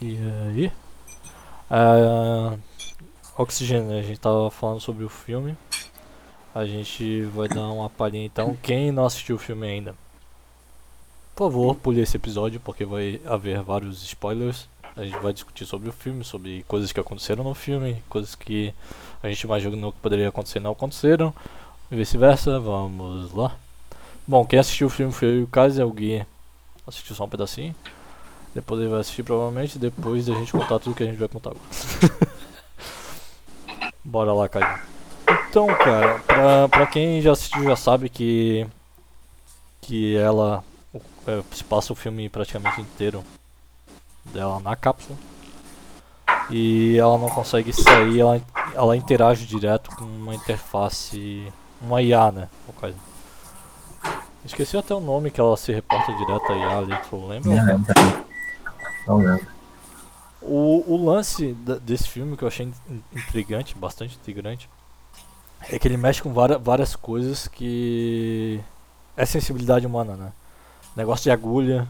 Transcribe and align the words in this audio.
E 0.00 0.18
aí? 0.48 0.72
Uh, 1.70 2.58
Oxigênio, 3.36 3.98
a 3.98 4.02
gente 4.02 4.20
tava 4.20 4.50
falando 4.50 4.80
sobre 4.80 5.04
o 5.04 5.08
filme. 5.08 5.56
A 6.54 6.64
gente 6.64 7.22
vai 7.22 7.48
dar 7.48 7.68
uma 7.68 7.90
palhinha 7.90 8.26
então. 8.26 8.56
Quem 8.62 8.92
não 8.92 9.04
assistiu 9.04 9.36
o 9.36 9.38
filme 9.38 9.66
ainda, 9.66 9.94
por 11.34 11.50
favor, 11.50 11.74
pule 11.74 12.00
esse 12.00 12.16
episódio 12.16 12.60
porque 12.60 12.84
vai 12.84 13.20
haver 13.26 13.60
vários 13.62 14.02
spoilers. 14.04 14.68
A 14.96 15.04
gente 15.04 15.18
vai 15.18 15.32
discutir 15.32 15.66
sobre 15.66 15.88
o 15.88 15.92
filme, 15.92 16.22
sobre 16.22 16.62
coisas 16.68 16.92
que 16.92 17.00
aconteceram 17.00 17.42
no 17.42 17.54
filme, 17.54 18.00
coisas 18.08 18.36
que 18.36 18.72
a 19.20 19.28
gente 19.28 19.42
imaginou 19.42 19.90
que 19.90 19.98
poderia 19.98 20.28
acontecer 20.28 20.60
e 20.60 20.62
não 20.62 20.70
aconteceram, 20.70 21.34
e 21.90 21.96
vice-versa. 21.96 22.60
Vamos 22.60 23.32
lá. 23.32 23.56
Bom, 24.24 24.46
quem 24.46 24.60
assistiu 24.60 24.86
o 24.86 24.90
filme 24.90 25.12
foi 25.12 25.42
o 25.42 25.48
Kaiser, 25.48 25.84
o 25.84 25.92
Gui 25.92 26.24
assistiu 26.86 27.16
só 27.16 27.24
um 27.24 27.28
pedacinho. 27.28 27.74
Depois 28.54 28.80
ele 28.80 28.90
vai 28.90 29.00
assistir 29.00 29.22
provavelmente, 29.22 29.78
depois 29.78 30.26
da 30.26 30.34
gente 30.34 30.52
contar 30.52 30.78
tudo 30.78 30.94
que 30.94 31.02
a 31.02 31.06
gente 31.06 31.18
vai 31.18 31.28
contar 31.28 31.50
agora. 31.50 32.34
Bora 34.04 34.32
lá, 34.32 34.48
Kaiser. 34.48 34.82
Então, 35.48 35.66
cara, 35.66 36.20
pra, 36.20 36.68
pra 36.68 36.86
quem 36.86 37.20
já 37.20 37.32
assistiu 37.32 37.64
já 37.64 37.76
sabe 37.76 38.08
que 38.08 38.66
que 39.80 40.16
ela 40.16 40.64
é, 41.26 41.42
se 41.52 41.62
passa 41.64 41.92
o 41.92 41.96
filme 41.96 42.28
praticamente 42.28 42.80
inteiro 42.80 43.24
dela 44.24 44.60
na 44.60 44.74
cápsula. 44.76 45.18
E 46.50 46.96
ela 46.98 47.18
não 47.18 47.28
consegue 47.28 47.72
sair, 47.72 48.20
ela, 48.20 48.40
ela 48.74 48.96
interage 48.96 49.46
direto 49.46 49.90
com 49.96 50.04
uma 50.04 50.34
interface, 50.34 51.52
uma 51.80 52.02
IA, 52.02 52.32
né? 52.32 52.48
No 52.66 52.72
caso. 52.74 52.96
Esqueci 54.44 54.76
até 54.76 54.94
o 54.94 55.00
nome 55.00 55.30
que 55.30 55.40
ela 55.40 55.56
se 55.56 55.72
reporta 55.72 56.12
direto 56.12 56.52
a 56.52 56.56
IA 56.56 56.78
ali, 56.78 56.98
tu 57.08 57.26
lembra? 57.26 57.80
Não 59.06 59.18
lembro. 59.18 59.46
O, 60.40 60.84
o 60.86 61.04
lance 61.04 61.54
desse 61.82 62.08
filme 62.08 62.36
que 62.36 62.44
eu 62.44 62.48
achei 62.48 62.70
intrigante, 63.14 63.74
bastante 63.74 64.16
intrigante, 64.16 64.68
é 65.70 65.78
que 65.78 65.88
ele 65.88 65.96
mexe 65.96 66.22
com 66.22 66.32
várias, 66.32 66.60
várias 66.60 66.94
coisas 66.94 67.48
que 67.48 68.60
é 69.16 69.24
sensibilidade 69.24 69.86
humana, 69.86 70.16
né? 70.16 70.32
Negócio 70.94 71.24
de 71.24 71.30
agulha. 71.30 71.88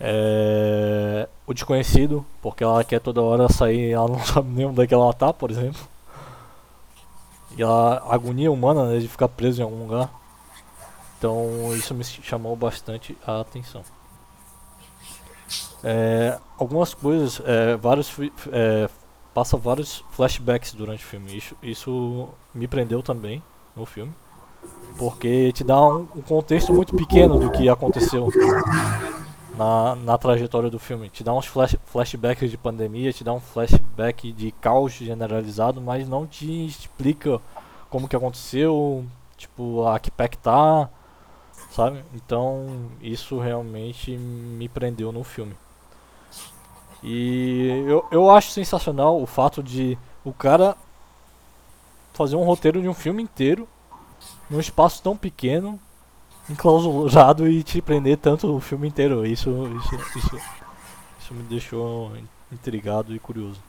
É... 0.00 1.28
O 1.46 1.52
desconhecido, 1.52 2.24
porque 2.40 2.62
ela 2.62 2.84
quer 2.84 3.00
toda 3.00 3.20
hora 3.20 3.48
sair, 3.48 3.90
ela 3.90 4.06
não 4.08 4.24
sabe 4.24 4.48
nem 4.50 4.66
onde 4.66 4.82
é 4.82 4.86
que 4.86 4.94
ela 4.94 5.12
tá, 5.12 5.32
por 5.32 5.50
exemplo. 5.50 5.80
E 7.56 7.62
a 7.62 8.02
agonia 8.08 8.50
humana 8.50 8.86
né, 8.86 8.98
de 8.98 9.08
ficar 9.08 9.28
preso 9.28 9.60
em 9.60 9.64
algum 9.64 9.82
lugar. 9.82 10.10
Então 11.18 11.74
isso 11.74 11.94
me 11.94 12.04
chamou 12.04 12.56
bastante 12.56 13.16
a 13.26 13.40
atenção. 13.40 13.82
É, 15.84 16.38
algumas 16.58 16.94
coisas, 16.94 17.40
é, 17.44 17.76
vários, 17.76 18.12
é, 18.52 18.88
passa 19.34 19.56
vários 19.56 20.04
flashbacks 20.10 20.74
durante 20.74 21.04
o 21.04 21.06
filme. 21.06 21.36
Isso, 21.36 21.56
isso 21.62 22.28
me 22.54 22.68
prendeu 22.68 23.02
também 23.02 23.42
no 23.74 23.84
filme. 23.84 24.12
Porque 24.96 25.52
te 25.52 25.64
dá 25.64 25.80
um, 25.80 26.06
um 26.14 26.22
contexto 26.22 26.72
muito 26.72 26.94
pequeno 26.94 27.38
do 27.38 27.50
que 27.50 27.68
aconteceu 27.68 28.28
na, 29.56 29.96
na 29.96 30.18
trajetória 30.18 30.70
do 30.70 30.78
filme. 30.78 31.08
Te 31.08 31.24
dá 31.24 31.32
uns 31.32 31.46
flash, 31.46 31.76
flashbacks 31.86 32.50
de 32.50 32.56
pandemia, 32.56 33.12
te 33.12 33.24
dá 33.24 33.32
um 33.32 33.40
flashback 33.40 34.32
de 34.32 34.52
caos 34.52 34.92
generalizado, 34.92 35.80
mas 35.80 36.08
não 36.08 36.26
te 36.26 36.66
explica 36.66 37.40
como 37.90 38.08
que 38.08 38.16
aconteceu, 38.16 39.04
tipo, 39.36 39.86
a 39.86 39.98
que 39.98 40.10
pé 40.10 40.28
que 40.28 40.38
tá, 40.38 40.88
sabe? 41.70 42.04
Então, 42.14 42.88
isso 43.00 43.38
realmente 43.38 44.16
me 44.16 44.68
prendeu 44.68 45.10
no 45.10 45.24
filme. 45.24 45.54
E 47.02 47.84
eu, 47.86 48.06
eu 48.10 48.30
acho 48.30 48.50
sensacional 48.50 49.20
o 49.20 49.26
fato 49.26 49.62
de 49.62 49.98
o 50.24 50.32
cara 50.32 50.76
fazer 52.12 52.36
um 52.36 52.44
roteiro 52.44 52.80
de 52.80 52.88
um 52.88 52.94
filme 52.94 53.22
inteiro 53.22 53.66
num 54.48 54.60
espaço 54.60 55.02
tão 55.02 55.16
pequeno, 55.16 55.80
enclausurado 56.48 57.48
e 57.48 57.62
te 57.62 57.80
prender 57.80 58.18
tanto 58.18 58.54
o 58.54 58.60
filme 58.60 58.86
inteiro. 58.86 59.26
Isso, 59.26 59.50
isso, 59.78 60.18
isso, 60.18 60.40
isso 61.20 61.34
me 61.34 61.42
deixou 61.44 62.12
intrigado 62.52 63.14
e 63.14 63.18
curioso. 63.18 63.60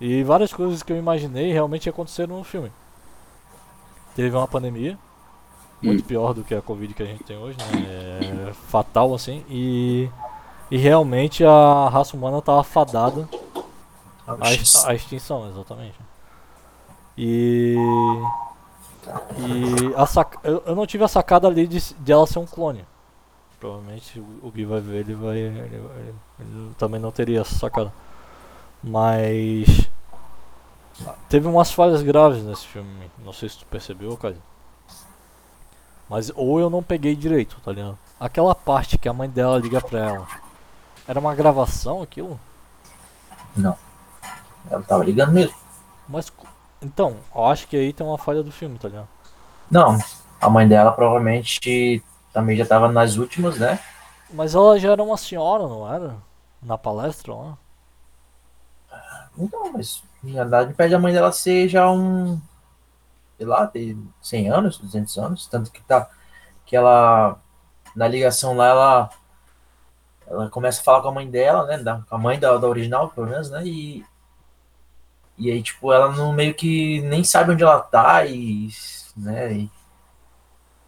E 0.00 0.22
várias 0.24 0.52
coisas 0.52 0.82
que 0.82 0.92
eu 0.92 0.96
imaginei 0.96 1.52
realmente 1.52 1.88
aconteceram 1.88 2.38
no 2.38 2.44
filme. 2.44 2.72
Teve 4.16 4.36
uma 4.36 4.48
pandemia, 4.48 4.98
muito 5.80 6.02
hum. 6.02 6.06
pior 6.06 6.34
do 6.34 6.44
que 6.44 6.54
a 6.54 6.60
Covid 6.60 6.92
que 6.92 7.02
a 7.02 7.06
gente 7.06 7.24
tem 7.24 7.38
hoje, 7.38 7.56
né? 7.58 8.48
É 8.48 8.52
fatal 8.52 9.14
assim, 9.14 9.44
e, 9.48 10.08
e 10.72 10.78
realmente 10.78 11.44
a 11.44 11.90
raça 11.90 12.16
humana 12.16 12.38
estava 12.38 12.64
fadada 12.64 13.28
à, 14.26 14.32
à 14.88 14.94
extinção, 14.94 15.46
exatamente. 15.50 16.00
E 17.14 17.76
e 19.36 19.94
a 19.94 20.06
sac... 20.06 20.38
eu, 20.42 20.62
eu 20.64 20.74
não 20.74 20.86
tive 20.86 21.04
a 21.04 21.08
sacada 21.08 21.46
ali 21.46 21.66
de, 21.66 21.78
de 21.92 22.10
ela 22.10 22.26
ser 22.26 22.38
um 22.38 22.46
clone. 22.46 22.86
Provavelmente 23.60 24.18
o, 24.18 24.50
Gui 24.50 24.64
vai 24.64 24.80
ver, 24.80 25.00
ele 25.00 25.14
vai. 25.14 25.36
Ele, 25.36 25.58
ele, 25.58 26.14
ele 26.40 26.74
também 26.78 26.98
não 26.98 27.10
teria 27.10 27.42
essa 27.42 27.54
sacada. 27.54 27.92
Mas. 28.82 29.90
Teve 31.28 31.48
umas 31.48 31.70
falhas 31.70 32.00
graves 32.00 32.42
nesse 32.44 32.66
filme. 32.66 33.10
Não 33.22 33.34
sei 33.34 33.50
se 33.50 33.58
tu 33.58 33.66
percebeu, 33.66 34.16
cara. 34.16 34.38
Mas 36.08 36.32
ou 36.34 36.58
eu 36.58 36.70
não 36.70 36.82
peguei 36.82 37.14
direito, 37.14 37.58
tá 37.62 37.72
ligado? 37.72 37.98
Aquela 38.18 38.54
parte 38.54 38.96
que 38.96 39.08
a 39.08 39.12
mãe 39.12 39.28
dela 39.28 39.58
liga 39.58 39.82
pra 39.82 39.98
ela. 39.98 40.41
Era 41.06 41.18
uma 41.18 41.34
gravação 41.34 42.02
aquilo? 42.02 42.38
Não. 43.56 43.76
Ela 44.70 44.82
tava 44.82 45.04
ligando 45.04 45.32
mesmo. 45.32 45.54
Mas 46.08 46.32
então, 46.80 47.16
eu 47.34 47.44
acho 47.46 47.68
que 47.68 47.76
aí 47.76 47.92
tem 47.92 48.06
uma 48.06 48.18
falha 48.18 48.42
do 48.42 48.50
filme, 48.50 48.78
tá 48.78 48.88
ligado? 48.88 49.08
Não, 49.70 49.98
a 50.40 50.50
mãe 50.50 50.66
dela 50.66 50.92
provavelmente 50.92 52.02
também 52.32 52.56
já 52.56 52.66
tava 52.66 52.90
nas 52.90 53.16
últimas, 53.16 53.58
né? 53.58 53.78
Mas 54.30 54.54
ela 54.54 54.78
já 54.78 54.92
era 54.92 55.02
uma 55.02 55.16
senhora, 55.16 55.68
não 55.68 55.92
era? 55.92 56.16
Na 56.60 56.76
palestra 56.76 57.34
lá? 57.34 57.58
Então, 59.38 59.72
mas 59.72 60.02
na 60.22 60.42
verdade 60.42 60.74
pede 60.74 60.94
a 60.94 60.98
mãe 60.98 61.12
dela 61.12 61.32
ser 61.32 61.68
já 61.68 61.90
um. 61.90 62.40
Sei 63.36 63.46
lá, 63.46 63.66
ter 63.66 63.96
100 64.20 64.50
anos, 64.50 64.78
200 64.78 65.18
anos. 65.18 65.46
Tanto 65.46 65.70
que 65.70 65.80
tá. 65.82 66.08
Que 66.66 66.76
ela. 66.76 67.38
Na 67.94 68.08
ligação 68.08 68.54
lá, 68.56 68.68
ela. 68.68 69.10
Ela 70.32 70.48
começa 70.48 70.80
a 70.80 70.84
falar 70.84 71.02
com 71.02 71.08
a 71.08 71.12
mãe 71.12 71.30
dela, 71.30 71.66
né? 71.66 71.78
Da, 71.78 72.00
com 72.08 72.14
a 72.14 72.18
mãe 72.18 72.38
da, 72.38 72.56
da 72.56 72.66
original, 72.66 73.10
pelo 73.10 73.28
menos, 73.28 73.50
né? 73.50 73.62
E 73.64 74.04
e 75.38 75.50
aí, 75.50 75.62
tipo, 75.62 75.92
ela 75.92 76.12
não 76.12 76.32
meio 76.32 76.54
que 76.54 77.00
nem 77.02 77.24
sabe 77.24 77.52
onde 77.52 77.62
ela 77.62 77.80
tá 77.80 78.24
e, 78.26 78.68
né, 79.16 79.52
e, 79.52 79.70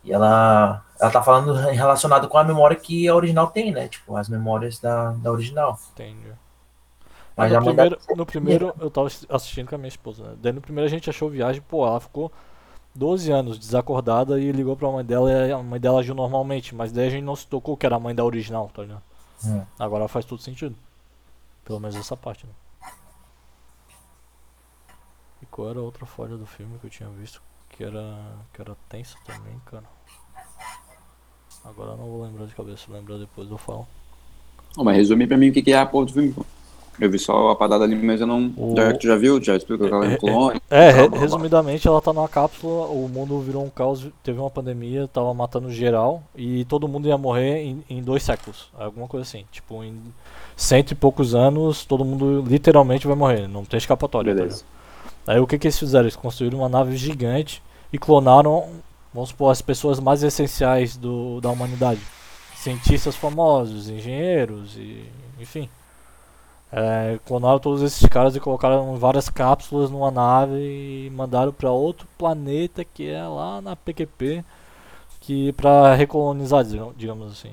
e 0.05 0.13
ela, 0.13 0.85
ela 1.01 1.11
tá 1.11 1.23
falando 1.23 1.53
relacionado 1.55 2.29
com 2.29 2.39
a 2.39 2.45
memória 2.45 2.77
que 2.77 3.09
a 3.09 3.15
original 3.15 3.49
tem, 3.49 3.73
né? 3.73 3.89
Tipo, 3.89 4.17
as 4.17 4.29
memórias 4.29 4.79
da, 4.79 5.13
da 5.13 5.33
original. 5.33 5.79
Entendi. 5.93 6.33
Mas 7.37 7.53
no, 7.53 7.65
primeiro, 7.65 7.99
no 8.17 8.27
primeiro 8.27 8.75
eu 8.79 8.91
tava 8.91 9.09
assistindo 9.29 9.69
com 9.69 9.75
a 9.75 9.79
minha 9.79 9.89
esposa, 9.89 10.23
né? 10.23 10.35
Daí 10.41 10.53
no 10.53 10.61
primeiro 10.61 10.87
a 10.87 10.91
gente 10.91 11.11
achou 11.11 11.29
viagem, 11.29 11.63
pô, 11.63 11.87
ela 11.87 11.99
ficou 11.99 12.31
12 12.95 13.33
anos 13.33 13.59
desacordada 13.59 14.39
e 14.39 14.53
ligou 14.53 14.77
pra 14.77 14.89
mãe 14.89 15.05
dela 15.05 15.33
e 15.49 15.51
a 15.51 15.59
mãe 15.59 15.81
dela 15.81 15.99
agiu 15.99 16.15
normalmente, 16.15 16.75
mas 16.75 16.93
daí 16.93 17.09
a 17.09 17.11
gente 17.11 17.25
não 17.25 17.35
se 17.35 17.47
tocou 17.47 17.77
que 17.77 17.87
era 17.87 17.97
a 17.97 18.01
mãe 18.01 18.15
da 18.15 18.25
original, 18.25 18.71
tá 18.73 18.83
ligado? 18.83 19.03
Hum. 19.45 19.65
Agora 19.79 20.09
faz 20.09 20.25
todo 20.25 20.43
sentido. 20.43 20.77
Pelo 21.65 21.81
menos 21.81 21.97
essa 21.97 22.17
parte, 22.17 22.47
né? 22.47 22.53
E 25.43 25.47
qual 25.47 25.71
era 25.71 25.79
a 25.79 25.83
outra 25.83 26.07
falha 26.07 26.37
do 26.37 26.47
filme 26.47 26.79
que 26.79 26.87
eu 26.87 26.91
tinha 26.91 27.09
visto 27.09 27.43
que 27.71 27.83
era, 27.83 28.37
que 28.53 28.61
era 28.61 28.77
tensa 28.89 29.17
também, 29.25 29.61
cara? 29.67 29.85
Agora 31.65 31.93
eu 31.93 31.97
não 31.97 32.05
vou 32.05 32.23
lembrar 32.23 32.47
de 32.47 32.55
cabeça, 32.55 32.93
lembrar 32.93 33.19
depois 33.19 33.51
eu 33.51 33.59
falo. 33.59 33.89
Oh, 34.77 34.85
mas 34.85 34.97
resume 34.97 35.27
pra 35.27 35.37
mim 35.37 35.49
o 35.49 35.53
que 35.53 35.73
é 35.73 35.79
a 35.79 35.87
porra 35.87 36.07
do 36.07 36.13
filme, 36.13 36.35
Eu 37.01 37.11
vi 37.11 37.19
só 37.19 37.51
a 37.51 37.57
parada 37.57 37.85
ali, 37.85 37.97
mas 37.97 38.21
eu 38.21 38.27
não. 38.27 38.53
O... 38.57 38.75
Já, 38.77 38.95
tu 38.95 39.07
já 39.07 39.17
viu? 39.17 39.43
Já 39.43 39.57
explicou 39.57 39.89
que 39.89 39.93
ela 39.93 40.07
é 40.07 40.09
um 40.11 40.17
clone? 40.17 40.61
É, 40.71 40.89
é 40.91 41.19
resumidamente 41.19 41.89
ela 41.89 42.01
tá 42.01 42.13
numa 42.13 42.29
cápsula, 42.29 42.87
o 42.87 43.09
mundo 43.09 43.41
virou 43.41 43.65
um 43.65 43.71
caos, 43.71 44.07
teve 44.23 44.39
uma 44.39 44.51
pandemia, 44.51 45.09
tava 45.09 45.35
matando 45.35 45.71
geral 45.71 46.23
e 46.37 46.65
todo 46.67 46.87
mundo 46.87 47.09
ia 47.09 47.19
morrer 47.19 47.65
em, 47.65 47.85
em 47.91 48.03
dois 48.03 48.23
séculos. 48.23 48.69
Alguma 48.79 49.09
coisa 49.09 49.23
assim. 49.23 49.45
Tipo, 49.51 49.83
em 49.83 50.01
cento 50.57 50.93
e 50.93 50.95
poucos 50.95 51.35
anos, 51.35 51.85
todo 51.85 52.05
mundo 52.05 52.45
literalmente 52.47 53.07
vai 53.07 53.17
morrer, 53.17 53.49
não 53.49 53.65
tem 53.65 53.79
escapatória. 53.79 54.33
Tá 54.33 54.41
Beleza. 54.41 54.65
Tá 55.25 55.33
Aí 55.33 55.41
o 55.41 55.47
que, 55.47 55.59
que 55.59 55.67
eles 55.67 55.79
fizeram? 55.79 56.05
Eles 56.05 56.17
construíram 56.17 56.59
uma 56.59 56.69
nave 56.69 56.97
gigante 56.97 57.63
e 57.93 57.99
clonaram, 57.99 58.69
vamos 59.13 59.31
supor, 59.31 59.51
as 59.51 59.63
pessoas 59.63 59.99
mais 59.99 60.23
essenciais 60.23 60.97
do, 60.97 61.41
da 61.41 61.51
humanidade. 61.51 62.01
Cientistas 62.57 63.17
famosos, 63.17 63.89
engenheiros, 63.89 64.77
e, 64.77 65.05
enfim. 65.41 65.69
É, 66.77 67.21
clonaram 67.25 67.61
todos 67.61 67.83
esses 67.83 68.05
caras 68.09 68.35
e 68.35 68.41
colocaram 68.41 68.97
várias 68.97 69.29
cápsulas 69.29 69.91
numa 69.91 70.11
nave 70.11 70.57
e 71.07 71.11
mandaram 71.11 71.53
para 71.53 71.71
outro 71.71 72.05
planeta 72.19 72.85
que 72.85 73.09
é 73.09 73.23
lá 73.23 73.61
na 73.61 73.77
PQP 73.77 74.45
que 75.21 75.53
para 75.53 75.95
recolonizar, 75.95 76.65
digamos 76.97 77.31
assim. 77.31 77.53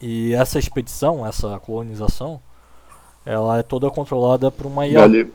E 0.00 0.32
essa 0.32 0.60
expedição, 0.60 1.26
essa 1.26 1.58
colonização, 1.58 2.40
ela 3.26 3.58
é 3.58 3.62
toda 3.64 3.90
controlada 3.90 4.48
por 4.48 4.66
uma 4.66 4.86
IA. 4.86 5.00
Valeu. 5.00 5.32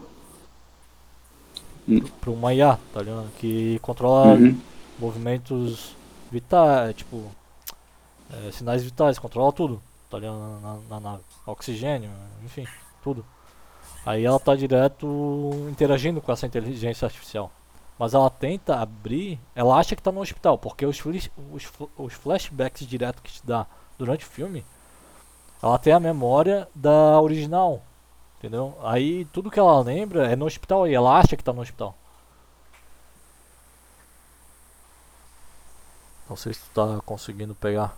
Por 2.21 2.29
uma 2.29 2.53
IA, 2.53 2.79
tá 2.93 3.01
ligado? 3.01 3.29
Que 3.39 3.77
controla 3.79 4.35
Uhum. 4.35 4.57
movimentos 4.97 5.95
vitais, 6.31 6.95
tipo, 6.95 7.29
é, 8.31 8.51
sinais 8.51 8.83
vitais, 8.83 9.19
controla 9.19 9.51
tudo, 9.51 9.81
tá 10.09 10.17
ligado? 10.19 10.37
Na, 10.37 10.59
na- 10.59 10.81
na 10.89 10.99
nave. 10.99 11.23
Oxigênio, 11.45 12.11
enfim, 12.43 12.65
tudo. 13.03 13.25
Aí 14.05 14.25
ela 14.25 14.39
tá 14.39 14.55
direto 14.55 15.07
interagindo 15.69 16.21
com 16.21 16.31
essa 16.31 16.45
inteligência 16.47 17.05
artificial. 17.05 17.51
Mas 17.99 18.13
ela 18.13 18.29
tenta 18.29 18.77
abrir, 18.79 19.39
ela 19.55 19.77
acha 19.77 19.95
que 19.95 20.01
tá 20.03 20.11
no 20.11 20.21
hospital, 20.21 20.57
porque 20.57 20.85
os, 20.85 21.03
os, 21.05 21.69
os 21.97 22.13
flashbacks 22.13 22.85
direto 22.87 23.21
que 23.21 23.31
te 23.33 23.45
dá 23.45 23.65
durante 23.97 24.23
o 24.25 24.29
filme, 24.29 24.63
ela 25.61 25.77
tem 25.79 25.93
a 25.93 25.99
memória 25.99 26.67
da 26.75 27.19
original, 27.21 27.81
entendeu? 28.37 28.77
Aí 28.83 29.25
tudo 29.25 29.49
que 29.51 29.59
ela 29.59 29.79
lembra 29.81 30.31
é 30.31 30.35
no 30.35 30.45
hospital 30.45 30.87
e 30.87 30.93
ela 30.93 31.17
acha 31.17 31.35
que 31.35 31.43
tá 31.43 31.51
no 31.51 31.61
hospital. 31.61 31.95
Não 36.29 36.35
sei 36.35 36.53
se 36.53 36.61
tu 36.61 36.69
tá 36.73 37.01
conseguindo 37.05 37.55
pegar. 37.55 37.97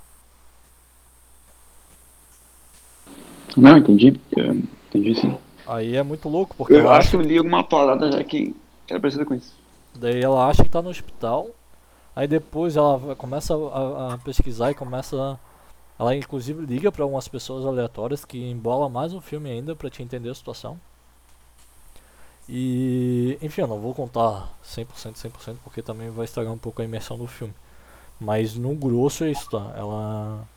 Não, 3.59 3.77
entendi. 3.77 4.19
Eu 4.35 4.53
entendi 4.55 5.15
sim. 5.15 5.37
Aí 5.65 5.95
é 5.95 6.03
muito 6.03 6.27
louco, 6.29 6.55
porque 6.55 6.73
Eu 6.73 6.89
acho 6.89 7.11
que 7.11 7.15
eu 7.15 7.21
li 7.21 7.37
alguma 7.37 7.63
parada 7.63 8.11
já 8.11 8.23
que 8.23 8.55
era 8.89 8.99
parecida 8.99 9.25
com 9.25 9.35
isso. 9.35 9.55
daí 9.93 10.21
ela 10.21 10.47
acha 10.47 10.63
que 10.63 10.69
tá 10.69 10.81
no 10.81 10.89
hospital. 10.89 11.47
Aí 12.15 12.27
depois 12.27 12.75
ela 12.75 13.15
começa 13.15 13.53
a, 13.55 14.13
a 14.15 14.17
pesquisar 14.19 14.71
e 14.71 14.75
começa. 14.75 15.39
Ela 15.99 16.15
inclusive 16.15 16.65
liga 16.65 16.91
pra 16.91 17.03
algumas 17.03 17.27
pessoas 17.27 17.65
aleatórias 17.65 18.25
que 18.25 18.37
embola 18.49 18.89
mais 18.89 19.13
o 19.13 19.21
filme 19.21 19.49
ainda 19.51 19.75
pra 19.75 19.89
te 19.89 20.01
entender 20.03 20.29
a 20.29 20.35
situação. 20.35 20.79
E 22.47 23.37
enfim, 23.41 23.61
eu 23.61 23.67
não 23.67 23.79
vou 23.79 23.93
contar 23.93 24.49
100%, 24.63 24.85
100% 25.15 25.57
porque 25.63 25.81
também 25.81 26.09
vai 26.09 26.25
estragar 26.25 26.51
um 26.53 26.57
pouco 26.57 26.81
a 26.81 26.85
imersão 26.85 27.17
do 27.17 27.27
filme. 27.27 27.53
Mas 28.19 28.55
no 28.55 28.75
grosso 28.75 29.23
é 29.23 29.31
isso, 29.31 29.49
tá? 29.49 29.73
Ela 29.77 30.47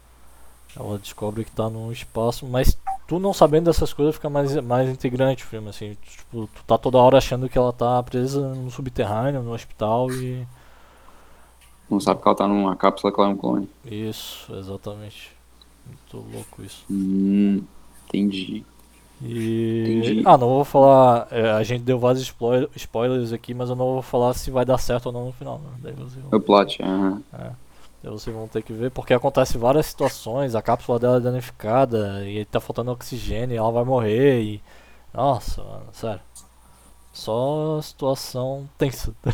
ela 0.76 0.98
descobre 0.98 1.44
que 1.44 1.52
tá 1.52 1.68
no 1.70 1.92
espaço, 1.92 2.46
mas 2.46 2.78
tu 3.12 3.18
não 3.18 3.32
sabendo 3.34 3.64
dessas 3.66 3.92
coisas 3.92 4.14
fica 4.14 4.30
mais, 4.30 4.56
mais 4.62 4.88
integrante 4.88 5.44
o 5.44 5.46
filme, 5.46 5.68
assim. 5.68 5.96
Tipo, 6.02 6.46
tu 6.54 6.64
tá 6.66 6.78
toda 6.78 6.98
hora 6.98 7.18
achando 7.18 7.48
que 7.48 7.58
ela 7.58 7.72
tá 7.72 8.02
presa 8.02 8.54
no 8.54 8.70
subterrâneo, 8.70 9.42
no 9.42 9.52
hospital 9.52 10.10
e. 10.10 10.46
Não 11.90 12.00
sabe 12.00 12.22
que 12.22 12.28
ela 12.28 12.36
tá 12.36 12.48
numa 12.48 12.74
cápsula 12.74 13.12
que 13.12 13.20
ela 13.20 13.28
é 13.28 13.32
um 13.32 13.36
clone. 13.36 13.68
Isso, 13.84 14.50
exatamente. 14.54 15.30
Muito 15.86 16.26
louco 16.34 16.62
isso. 16.62 16.84
Hum, 16.90 17.62
entendi. 18.06 18.64
E. 19.20 20.00
Entendi. 20.00 20.22
Ah, 20.24 20.38
não 20.38 20.48
vou 20.48 20.64
falar. 20.64 21.28
é, 21.30 21.50
a 21.50 21.62
gente 21.62 21.82
deu 21.82 21.98
vários 21.98 22.22
spoil- 22.22 22.70
spoilers 22.74 23.32
aqui, 23.32 23.52
mas 23.52 23.68
eu 23.68 23.76
não 23.76 23.84
vou 23.92 24.02
falar 24.02 24.32
se 24.34 24.50
vai 24.50 24.64
dar 24.64 24.78
certo 24.78 25.06
ou 25.06 25.12
não 25.12 25.26
no 25.26 25.32
final. 25.32 25.58
Né? 25.58 25.70
Daí 25.82 25.92
vocês 25.92 26.24
vão, 26.24 26.38
O 26.38 26.40
plot, 26.42 26.82
aham. 26.82 27.22
daí 27.30 27.50
vocês 28.10 28.34
vão 28.34 28.48
ter 28.48 28.62
que 28.62 28.72
ver, 28.72 28.90
porque 28.90 29.14
acontece 29.14 29.56
várias 29.56 29.86
situações, 29.86 30.54
a 30.54 30.62
cápsula 30.62 30.98
dela 30.98 31.16
é 31.18 31.20
danificada 31.20 32.24
e 32.28 32.44
tá 32.44 32.60
faltando 32.60 32.90
oxigênio 32.90 33.54
e 33.54 33.58
ela 33.58 33.70
vai 33.70 33.84
morrer 33.84 34.42
e. 34.42 34.62
Nossa, 35.14 35.62
mano, 35.62 35.86
sério. 35.92 36.20
Só 37.12 37.80
situação 37.82 38.68
tensa. 38.76 39.14
tá 39.22 39.32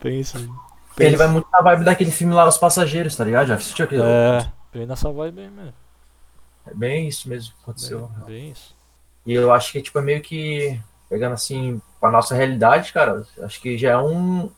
tensa. 0.00 0.38
Ele 0.98 1.16
vai 1.16 1.26
muito 1.26 1.48
na 1.50 1.60
vibe 1.60 1.84
daquele 1.84 2.10
filme 2.10 2.34
lá, 2.34 2.46
Os 2.46 2.56
Passageiros, 2.56 3.16
tá 3.16 3.24
ligado? 3.24 3.48
Já 3.48 3.56
assistiu 3.56 3.84
aquele? 3.84 4.02
É, 4.02 4.48
bem 4.72 4.86
nessa 4.86 5.10
vibe 5.10 5.40
aí 5.40 5.50
mesmo. 5.50 5.74
É 6.66 6.74
bem 6.74 7.08
isso 7.08 7.28
mesmo 7.28 7.52
que 7.52 7.62
aconteceu. 7.62 8.10
Bem, 8.18 8.26
bem 8.26 8.50
isso. 8.50 8.74
E 9.26 9.32
eu 9.32 9.52
acho 9.52 9.72
que, 9.72 9.82
tipo, 9.82 9.98
é 9.98 10.02
meio 10.02 10.20
que, 10.22 10.80
pegando 11.08 11.32
assim, 11.32 11.80
pra 12.00 12.10
nossa 12.10 12.34
realidade, 12.34 12.92
cara, 12.92 13.26
acho 13.42 13.60
que 13.60 13.76
já 13.76 13.90
é 13.90 13.98
um, 13.98 14.50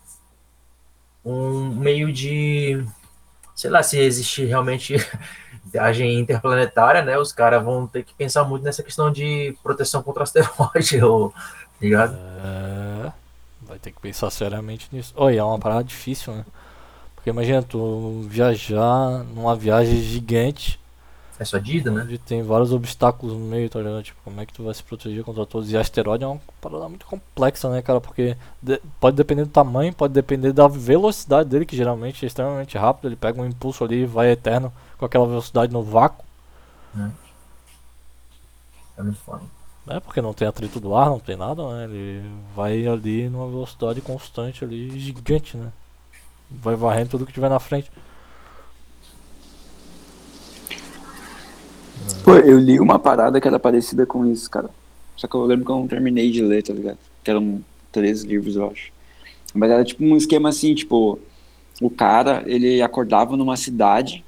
um 1.26 1.75
meio 1.75 2.12
de, 2.12 2.87
sei 3.55 3.69
lá, 3.69 3.82
se 3.82 3.99
existe 3.99 4.44
realmente 4.44 4.94
viagem 5.67 6.20
interplanetária, 6.20 7.02
né, 7.02 7.19
os 7.19 7.32
caras 7.32 7.64
vão 7.64 7.87
ter 7.87 8.05
que 8.05 8.14
pensar 8.14 8.44
muito 8.44 8.62
nessa 8.62 8.82
questão 8.82 9.11
de 9.11 9.56
proteção 9.61 10.02
contra 10.05 10.23
asteroide, 10.23 11.02
ou, 11.02 11.31
tá 11.31 11.37
ligado? 11.81 12.17
É, 12.17 13.12
vai 13.62 13.78
ter 13.78 13.90
que 13.90 14.00
pensar 14.00 14.31
seriamente 14.31 14.88
nisso. 14.93 15.12
Oi, 15.17 15.37
é 15.37 15.43
uma 15.43 15.58
parada 15.58 15.82
difícil, 15.82 16.32
né? 16.32 16.44
Porque 17.17 17.31
imagina 17.31 17.61
tu 17.61 18.25
viajar 18.28 19.25
numa 19.34 19.56
viagem 19.56 20.00
gigante, 20.00 20.78
É 21.38 21.91
né? 21.91 22.03
onde 22.03 22.19
tem 22.19 22.43
vários 22.43 22.73
obstáculos 22.73 23.35
no 23.35 23.41
meio, 23.41 23.69
tá 23.69 23.79
ligado? 23.79 24.03
Tipo, 24.03 24.19
como 24.25 24.41
é 24.41 24.47
que 24.47 24.53
tu 24.55 24.65
vai 24.65 24.73
se 24.73 24.83
proteger 24.83 25.23
contra 25.23 25.44
todos? 25.44 25.71
E 25.71 25.77
asteroide 25.77 26.25
é 26.25 26.27
uma 26.27 26.41
parada 26.61 26.88
muito 26.88 27.05
complexa, 27.06 27.69
né, 27.69 27.83
cara? 27.83 28.00
Porque 28.00 28.37
de- 28.62 28.81
pode 28.99 29.17
depender 29.17 29.44
do 29.44 29.50
tamanho, 29.50 29.93
pode 29.93 30.15
depender 30.15 30.53
da 30.53 30.67
velocidade 30.67 31.49
dele, 31.49 31.67
que 31.67 31.77
geralmente 31.77 32.25
é 32.25 32.27
extremamente 32.27 32.79
rápido. 32.79 33.09
Ele 33.09 33.17
pega 33.17 33.41
um 33.41 33.47
impulso 33.47 33.85
ali 33.85 34.03
e 34.03 34.06
vai 34.06 34.31
eterno 34.31 34.73
com 34.99 35.05
aquela 35.05 35.27
velocidade 35.27 35.73
no 35.73 35.83
vácuo. 35.83 36.25
É 38.97 39.03
muito 39.03 39.19
foda. 39.19 39.43
né? 39.87 40.00
Porque 40.00 40.23
não 40.23 40.33
tem 40.33 40.49
atrito 40.49 40.81
do 40.81 40.94
ar, 40.94 41.11
não 41.11 41.21
tem 41.21 41.37
nada, 41.37 41.62
né? 41.75 41.85
Ele 41.85 42.23
vai 42.55 42.87
ali 42.87 43.29
numa 43.29 43.47
velocidade 43.47 44.00
constante 44.00 44.65
ali, 44.65 44.99
gigante, 44.99 45.56
né? 45.56 45.71
Vai 46.50 46.75
varrendo 46.77 47.11
tudo 47.11 47.27
que 47.27 47.33
tiver 47.33 47.49
na 47.50 47.59
frente. 47.61 47.91
Pô, 52.26 52.34
eu 52.34 52.58
li 52.58 52.81
uma 52.81 52.99
parada 52.99 53.40
que 53.40 53.46
era 53.46 53.56
parecida 53.56 54.05
com 54.05 54.26
isso, 54.26 54.50
cara. 54.50 54.69
Só 55.17 55.28
que 55.28 55.34
eu 55.37 55.44
lembro 55.44 55.64
que 55.64 55.70
eu 55.70 55.76
não 55.76 55.87
terminei 55.87 56.28
de 56.28 56.43
ler, 56.43 56.61
tá 56.61 56.73
ligado? 56.73 56.99
Que 57.23 57.31
eram 57.31 57.64
três 57.93 58.25
livros, 58.25 58.56
eu 58.56 58.69
acho. 58.69 58.90
Mas 59.55 59.70
era 59.70 59.84
tipo 59.84 60.02
um 60.02 60.17
esquema 60.17 60.49
assim, 60.49 60.75
tipo, 60.75 61.20
o 61.81 61.88
cara, 61.88 62.43
ele 62.44 62.82
acordava 62.82 63.37
numa 63.37 63.56
cidade, 63.56 64.25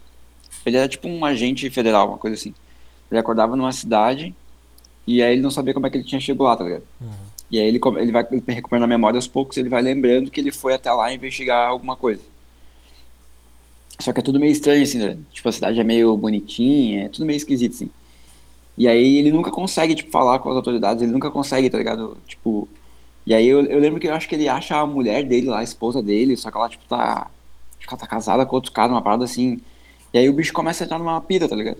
ele 0.64 0.76
era 0.76 0.86
tipo 0.86 1.08
um 1.08 1.24
agente 1.24 1.68
federal, 1.70 2.10
uma 2.10 2.18
coisa 2.18 2.36
assim. 2.36 2.54
Ele 3.10 3.18
acordava 3.18 3.56
numa 3.56 3.72
cidade 3.72 4.32
e 5.04 5.20
aí 5.20 5.32
ele 5.32 5.42
não 5.42 5.50
sabia 5.50 5.74
como 5.74 5.88
é 5.88 5.90
que 5.90 5.96
ele 5.96 6.04
tinha 6.04 6.20
chegado 6.20 6.44
lá, 6.44 6.56
tá 6.56 6.62
ligado? 6.62 6.84
Uhum. 7.00 7.10
E 7.50 7.58
aí 7.58 7.66
ele, 7.66 7.80
ele 7.98 8.12
vai 8.12 8.24
recuperando 8.46 8.84
a 8.84 8.86
memória 8.86 9.18
aos 9.18 9.26
poucos, 9.26 9.56
ele 9.56 9.68
vai 9.68 9.82
lembrando 9.82 10.30
que 10.30 10.40
ele 10.40 10.52
foi 10.52 10.72
até 10.72 10.92
lá 10.92 11.12
investigar 11.12 11.66
alguma 11.66 11.96
coisa. 11.96 12.22
Só 14.00 14.12
que 14.12 14.20
é 14.20 14.22
tudo 14.22 14.38
meio 14.40 14.52
estranho, 14.52 14.82
assim, 14.82 14.98
né? 14.98 15.18
Tipo, 15.32 15.48
a 15.48 15.52
cidade 15.52 15.80
é 15.80 15.84
meio 15.84 16.16
bonitinha, 16.16 17.06
é 17.06 17.08
tudo 17.08 17.26
meio 17.26 17.36
esquisito, 17.36 17.74
assim. 17.74 17.90
E 18.76 18.86
aí 18.86 19.18
ele 19.18 19.32
nunca 19.32 19.50
consegue, 19.50 19.94
tipo, 19.94 20.10
falar 20.10 20.38
com 20.38 20.50
as 20.50 20.56
autoridades, 20.56 21.02
ele 21.02 21.12
nunca 21.12 21.30
consegue, 21.30 21.68
tá 21.70 21.78
ligado? 21.78 22.16
Tipo... 22.26 22.68
E 23.26 23.34
aí 23.34 23.46
eu, 23.46 23.62
eu 23.66 23.78
lembro 23.78 24.00
que 24.00 24.06
eu 24.08 24.14
acho 24.14 24.28
que 24.28 24.34
ele 24.34 24.48
acha 24.48 24.76
a 24.76 24.86
mulher 24.86 25.24
dele 25.24 25.48
lá, 25.48 25.60
a 25.60 25.64
esposa 25.64 26.02
dele, 26.02 26.36
só 26.36 26.50
que 26.50 26.56
ela, 26.56 26.68
tipo, 26.68 26.84
tá... 26.86 27.30
Acho 27.78 27.86
que 27.88 27.94
ela 27.94 28.00
tá 28.00 28.06
casada 28.06 28.46
com 28.46 28.56
outro 28.56 28.72
cara, 28.72 28.92
uma 28.92 29.02
parada 29.02 29.24
assim. 29.24 29.60
E 30.12 30.18
aí 30.18 30.28
o 30.28 30.32
bicho 30.32 30.52
começa 30.52 30.84
a 30.84 30.86
entrar 30.86 30.98
numa 30.98 31.20
pira, 31.20 31.48
tá 31.48 31.56
ligado? 31.56 31.78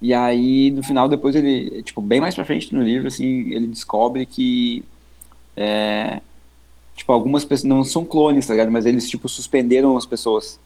E 0.00 0.12
aí, 0.14 0.70
no 0.70 0.82
final, 0.82 1.08
depois 1.08 1.34
ele, 1.34 1.82
tipo, 1.82 2.00
bem 2.02 2.20
mais 2.20 2.34
pra 2.34 2.44
frente 2.44 2.74
no 2.74 2.82
livro, 2.82 3.08
assim, 3.08 3.50
ele 3.52 3.66
descobre 3.66 4.26
que, 4.26 4.84
é, 5.56 6.20
tipo, 6.94 7.12
algumas 7.12 7.44
pessoas 7.44 7.64
não 7.68 7.84
são 7.84 8.04
clones, 8.04 8.46
tá 8.46 8.54
ligado? 8.54 8.70
Mas 8.70 8.86
eles, 8.86 9.08
tipo, 9.08 9.28
suspenderam 9.28 9.96
as 9.96 10.06
pessoas. 10.06 10.60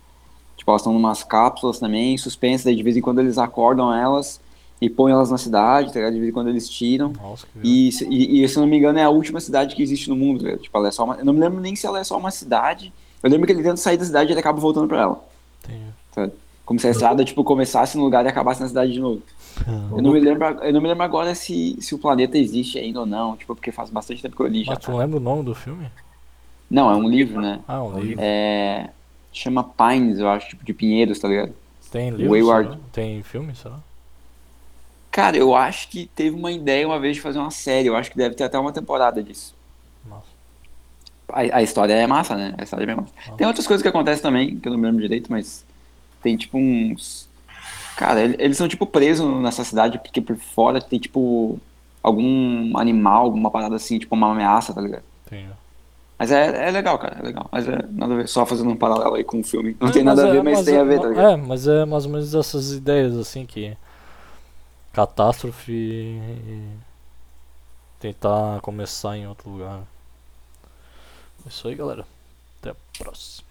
Tipo, 0.61 0.71
elas 0.73 0.83
estão 0.83 0.93
numas 0.93 1.25
cápsulas 1.25 1.79
também, 1.79 2.19
suspensas, 2.19 2.65
daí 2.65 2.77
de 2.77 2.83
vez 2.83 2.95
em 2.95 3.01
quando 3.01 3.19
eles 3.19 3.39
acordam 3.39 3.95
elas 3.95 4.39
e 4.79 4.91
põem 4.91 5.11
elas 5.11 5.31
na 5.31 5.39
cidade, 5.39 5.89
tá 5.91 5.95
ligado? 5.99 6.13
De 6.13 6.19
vez 6.19 6.29
em 6.31 6.35
quando 6.35 6.49
eles 6.49 6.69
tiram. 6.69 7.15
Nossa, 7.19 7.47
E, 7.65 7.91
se- 7.91 8.07
e, 8.07 8.45
e, 8.45 8.47
se 8.49 8.57
eu 8.59 8.61
não 8.61 8.69
me 8.69 8.77
engano, 8.77 8.99
é 8.99 9.03
a 9.05 9.09
última 9.09 9.41
cidade 9.41 9.75
que 9.75 9.83
existe 9.83 10.11
no 10.11 10.17
mundo, 10.17 10.41
tá 10.41 10.45
ligado? 10.45 10.61
Tipo, 10.61 10.77
ela 10.77 10.89
é 10.89 10.91
só 10.91 11.05
uma, 11.05 11.15
eu 11.15 11.25
não 11.25 11.33
me 11.33 11.41
lembro 11.41 11.61
nem 11.63 11.75
se 11.75 11.87
ela 11.87 11.99
é 11.99 12.05
só 12.05 12.19
uma 12.19 12.31
cidade. 12.31 12.93
Eu 13.23 13.31
lembro 13.31 13.47
que 13.47 13.53
ele 13.55 13.63
tenta 13.63 13.79
sair 13.79 13.97
da 13.97 14.05
cidade 14.05 14.31
e 14.31 14.33
ele 14.35 14.41
acaba 14.41 14.61
voltando 14.61 14.87
pra 14.87 15.01
ela. 15.01 15.25
entendi. 16.13 16.33
Como 16.67 16.79
se 16.79 16.87
a 16.87 16.91
estrada, 16.91 17.25
tipo, 17.25 17.43
começasse 17.43 17.97
no 17.97 18.05
lugar 18.05 18.23
e 18.27 18.29
acabasse 18.29 18.61
na 18.61 18.69
cidade 18.69 18.93
de 18.93 19.01
novo. 19.01 19.23
Eu 19.97 20.03
não 20.03 20.13
me 20.13 20.21
lembro, 20.21 20.45
eu 20.63 20.73
não 20.75 20.81
me 20.81 20.89
lembro 20.89 21.03
agora 21.03 21.35
se, 21.35 21.77
se 21.81 21.95
o 21.95 21.99
planeta 21.99 22.37
existe 22.39 22.79
ainda 22.79 23.01
ou 23.01 23.07
não, 23.07 23.37
tipo, 23.37 23.55
porque 23.55 23.73
faz 23.73 23.89
bastante 23.91 24.23
tempo 24.23 24.37
que 24.37 24.43
eu 24.43 24.47
li 24.47 24.63
já. 24.65 24.73
Mas 24.75 24.79
tu 24.85 24.97
lembra 24.97 25.17
o 25.17 25.21
nome 25.21 25.43
do 25.43 25.55
filme? 25.55 25.87
Não, 26.71 26.91
é 26.91 26.95
um 26.95 27.09
livro, 27.09 27.41
né? 27.41 27.61
Ah, 27.67 27.83
um 27.83 27.99
livro. 27.99 28.23
É. 28.23 28.91
Chama 29.33 29.63
Pines, 29.65 30.19
eu 30.19 30.29
acho, 30.29 30.49
tipo, 30.49 30.65
de 30.65 30.73
Pinheiros, 30.73 31.19
tá 31.19 31.29
ligado? 31.29 31.55
Tem 31.91 32.11
livro? 32.11 32.31
Wayward. 32.33 32.79
Tem 32.93 33.23
filme, 33.23 33.55
será? 33.55 33.79
Cara, 35.11 35.37
eu 35.37 35.55
acho 35.55 35.89
que 35.89 36.07
teve 36.15 36.37
uma 36.37 36.53
ideia 36.53 36.87
uma 36.87 36.99
vez 37.01 37.17
de 37.17 37.23
fazer 37.23 37.39
uma 37.39 37.51
série, 37.51 37.89
eu 37.89 37.97
acho 37.97 38.11
que 38.11 38.17
deve 38.17 38.35
ter 38.35 38.45
até 38.45 38.59
uma 38.59 38.73
temporada 38.73 39.23
disso. 39.23 39.55
Nossa. 40.09 40.27
A, 41.29 41.59
a 41.59 41.63
história 41.63 41.93
é 41.95 42.07
massa, 42.07 42.37
né? 42.37 42.55
A 42.59 42.63
história 42.63 42.85
é 42.85 42.87
bem 42.87 42.97
massa. 42.97 43.13
Tem 43.37 43.47
outras 43.47 43.67
coisas 43.67 43.83
que 43.83 43.89
acontecem 43.89 44.23
também, 44.23 44.59
que 44.59 44.69
eu 44.69 44.73
não 44.73 44.79
me 44.79 44.87
lembro 44.87 45.01
direito, 45.03 45.31
mas 45.31 45.65
tem 46.23 46.37
tipo 46.37 46.59
uns. 46.59 47.29
Cara, 47.97 48.21
ele- 48.23 48.37
eles 48.39 48.57
são 48.57 48.69
tipo 48.69 48.87
presos 48.87 49.29
nessa 49.43 49.65
cidade 49.65 49.99
porque 49.99 50.21
por 50.21 50.37
fora 50.37 50.81
tem 50.81 50.99
tipo 50.99 51.59
algum 52.03 52.77
animal, 52.79 53.25
alguma 53.25 53.51
parada 53.51 53.77
assim, 53.77 53.99
tipo 53.99 54.15
uma 54.15 54.31
ameaça, 54.33 54.73
tá 54.73 54.81
ligado? 54.81 55.03
Entendi. 55.27 55.51
Mas 56.21 56.31
é, 56.31 56.69
é 56.69 56.71
legal, 56.71 56.99
cara, 56.99 57.17
é 57.19 57.23
legal. 57.23 57.49
Mas 57.51 57.67
é 57.67 57.79
nada 57.91 58.13
a 58.13 58.17
ver, 58.19 58.29
só 58.29 58.45
fazendo 58.45 58.69
um 58.69 58.77
paralelo 58.77 59.15
aí 59.15 59.25
com 59.25 59.41
o 59.41 59.43
filme. 59.43 59.75
Não 59.81 59.89
É, 59.89 59.93
tem 59.93 60.05
nada 60.05 60.23
a 60.25 60.29
é- 60.29 60.33
ver, 60.33 60.43
mas, 60.43 60.67
tem 60.67 60.75
é, 60.75 60.81
a 60.81 60.85
ver, 60.85 61.01
tá 61.01 61.09
ligado? 61.09 61.31
É, 61.31 61.37
mas 61.37 61.67
é 61.67 61.85
mais 61.87 62.05
ou 62.05 62.13
menos 62.13 62.35
essas 62.35 62.73
ideias 62.73 63.17
assim 63.17 63.47
que. 63.47 63.75
Catástrofe 64.93 65.73
e 65.73 66.61
tentar 67.99 68.61
começar 68.61 69.17
em 69.17 69.27
outro 69.27 69.49
lugar. 69.51 69.83
É 71.45 71.49
isso 71.49 71.67
aí, 71.69 71.75
galera. 71.75 72.05
Até 72.61 72.71
a 72.71 72.77
próxima. 72.99 73.50